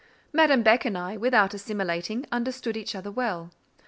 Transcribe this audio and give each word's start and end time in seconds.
Madame 0.33 0.63
Beck 0.63 0.83
and 0.83 0.97
I, 0.97 1.15
without 1.15 1.53
assimilating, 1.53 2.25
understood 2.31 2.75
each 2.75 2.95
other 2.95 3.11
well. 3.11 3.51